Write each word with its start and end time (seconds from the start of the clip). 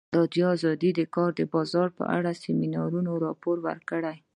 ازادي 0.13 0.39
راډیو 0.67 0.91
د 0.93 0.97
د 0.99 1.01
کار 1.15 1.31
بازار 1.53 1.87
په 1.97 2.03
اړه 2.17 2.29
د 2.33 2.39
سیمینارونو 2.43 3.11
راپورونه 3.25 3.65
ورکړي. 3.69 4.17